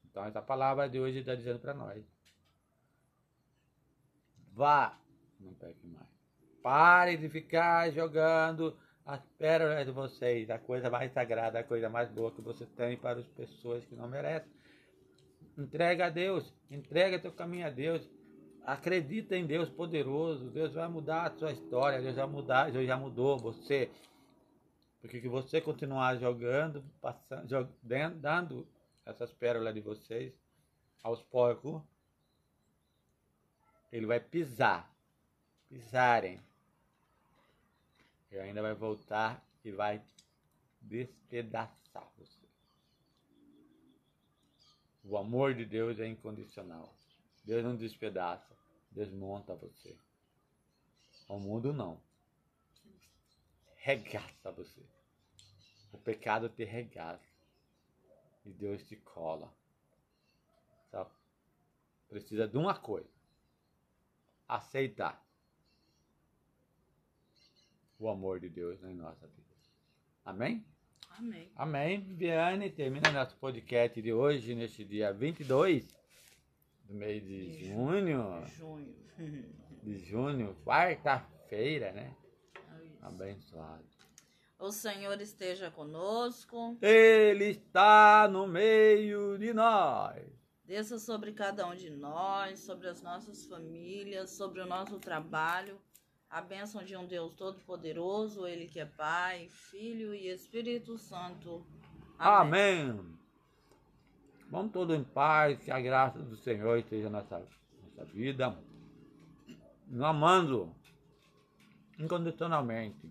Então 0.04 0.24
essa 0.24 0.40
palavra 0.40 0.88
de 0.88 0.98
hoje 0.98 1.18
está 1.18 1.34
dizendo 1.34 1.58
para 1.58 1.74
nós. 1.74 2.04
Vá, 4.52 4.98
não 5.40 5.54
peque 5.54 5.86
mais. 5.86 6.08
Pare 6.62 7.16
de 7.16 7.28
ficar 7.28 7.90
jogando 7.90 8.76
as 9.04 9.20
pérolas 9.38 9.84
de 9.84 9.90
vocês, 9.90 10.48
a 10.48 10.58
coisa 10.58 10.88
mais 10.88 11.12
sagrada, 11.12 11.58
a 11.58 11.64
coisa 11.64 11.88
mais 11.88 12.08
boa 12.10 12.30
que 12.30 12.40
você 12.40 12.64
tem 12.66 12.96
para 12.96 13.20
as 13.20 13.26
pessoas 13.28 13.84
que 13.84 13.96
não 13.96 14.08
merecem. 14.08 14.50
Entrega 15.58 16.06
a 16.06 16.10
Deus, 16.10 16.52
entrega 16.70 17.18
teu 17.18 17.32
caminho 17.32 17.66
a 17.66 17.70
Deus. 17.70 18.08
Acredita 18.64 19.36
em 19.36 19.44
Deus 19.44 19.68
poderoso. 19.68 20.50
Deus 20.50 20.72
vai 20.72 20.88
mudar 20.88 21.26
a 21.26 21.30
sua 21.32 21.52
história. 21.52 22.00
Deus 22.00 22.16
vai 22.16 22.26
mudar, 22.26 22.70
Deus 22.70 22.86
já 22.86 22.96
mudou 22.96 23.38
você. 23.38 23.90
Porque 25.02 25.20
que 25.20 25.28
você 25.28 25.60
continuar 25.60 26.16
jogando, 26.16 26.80
passando, 27.00 27.48
jogando, 27.48 28.20
dando 28.20 28.68
essas 29.04 29.32
pérolas 29.32 29.74
de 29.74 29.80
vocês 29.80 30.32
aos 31.02 31.20
porcos, 31.24 31.82
ele 33.90 34.06
vai 34.06 34.20
pisar. 34.20 34.88
Pisarem. 35.68 36.40
E 38.30 38.38
ainda 38.38 38.62
vai 38.62 38.74
voltar 38.74 39.44
e 39.64 39.72
vai 39.72 40.00
despedaçar 40.80 42.08
você. 42.16 42.46
O 45.04 45.18
amor 45.18 45.52
de 45.52 45.64
Deus 45.64 45.98
é 45.98 46.06
incondicional. 46.06 46.94
Deus 47.44 47.64
não 47.64 47.74
despedaça, 47.74 48.56
Deus 48.90 49.10
monta 49.10 49.54
você. 49.56 49.96
O 51.28 51.40
mundo 51.40 51.72
não. 51.72 52.00
Regaça 53.82 54.52
você. 54.52 54.80
O 55.92 55.98
pecado 55.98 56.48
te 56.48 56.62
regaça. 56.62 57.26
E 58.46 58.50
Deus 58.50 58.80
te 58.84 58.94
cola. 58.94 59.52
Só 60.88 61.10
precisa 62.08 62.46
de 62.46 62.56
uma 62.56 62.78
coisa. 62.78 63.10
Aceitar 64.46 65.20
o 67.98 68.08
amor 68.08 68.38
de 68.38 68.48
Deus 68.48 68.80
na 68.80 68.90
nossa 68.90 69.26
vida. 69.26 69.56
Amém? 70.24 70.64
Amém. 71.18 71.50
Amém. 71.56 72.00
Viviane, 72.00 72.70
termina 72.70 73.10
nosso 73.10 73.36
podcast 73.36 74.00
de 74.00 74.12
hoje, 74.12 74.54
neste 74.54 74.84
dia 74.84 75.12
22 75.12 75.88
do 76.84 76.94
mês 76.94 77.20
de, 77.24 77.58
De 77.58 77.64
junho. 77.68 78.46
Junho. 78.46 78.94
De 79.82 79.98
junho, 79.98 80.54
quarta-feira, 80.64 81.90
né? 81.90 82.16
Abençoado. 83.02 83.84
O 84.58 84.70
Senhor 84.70 85.20
esteja 85.20 85.72
conosco. 85.72 86.78
Ele 86.80 87.46
está 87.46 88.28
no 88.30 88.46
meio 88.46 89.36
de 89.36 89.52
nós. 89.52 90.22
Desça 90.64 91.00
sobre 91.00 91.32
cada 91.32 91.66
um 91.66 91.74
de 91.74 91.90
nós, 91.90 92.60
sobre 92.60 92.88
as 92.88 93.02
nossas 93.02 93.44
famílias, 93.44 94.30
sobre 94.30 94.60
o 94.60 94.66
nosso 94.66 95.00
trabalho. 95.00 95.80
A 96.30 96.40
bênção 96.40 96.84
de 96.84 96.96
um 96.96 97.04
Deus 97.04 97.34
Todo-Poderoso, 97.34 98.46
Ele 98.46 98.66
que 98.66 98.78
é 98.78 98.86
Pai, 98.86 99.48
Filho 99.50 100.14
e 100.14 100.28
Espírito 100.28 100.96
Santo. 100.96 101.66
Amém. 102.16 102.98
Vamos 104.48 104.72
todos 104.72 104.96
em 104.96 105.02
paz, 105.02 105.58
que 105.60 105.72
a 105.72 105.80
graça 105.80 106.20
do 106.20 106.36
Senhor 106.36 106.78
esteja 106.78 107.10
na 107.10 107.22
nossa, 107.22 107.44
nossa 107.84 108.04
vida. 108.04 108.56
Nos 109.88 110.02
amando 110.02 110.72
incondicionalmente 111.98 113.10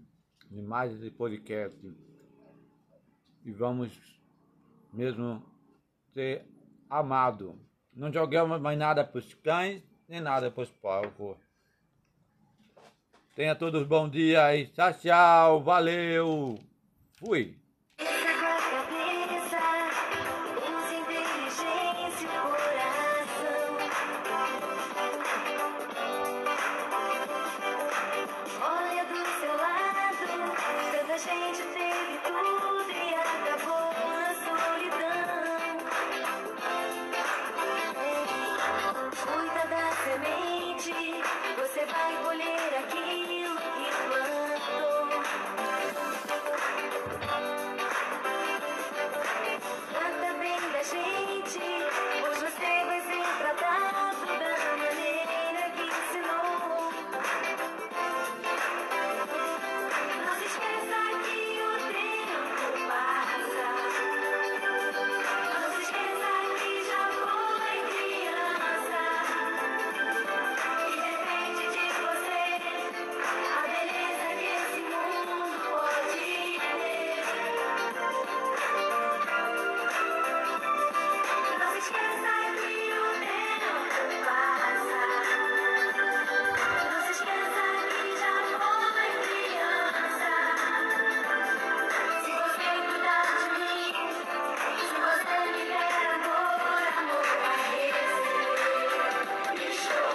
de 0.49 0.61
mais 0.61 0.93
esse 0.93 1.11
podcast. 1.11 1.79
E 3.43 3.51
vamos 3.51 3.91
mesmo 4.93 5.43
ser 6.13 6.45
amado. 6.89 7.57
Não 7.93 8.11
jogamos 8.11 8.59
mais 8.61 8.77
nada 8.77 9.03
para 9.03 9.19
os 9.19 9.33
cães, 9.33 9.83
nem 10.07 10.21
nada 10.21 10.51
para 10.51 10.63
os 10.63 10.71
porcos. 10.71 11.37
Tenha 13.35 13.55
todos 13.55 13.87
bom 13.87 14.09
dia 14.09 14.45
aí. 14.45 14.67
Tchau, 14.67 14.93
tchau. 14.93 15.63
Valeu. 15.63 16.59
Fui. 17.13 17.60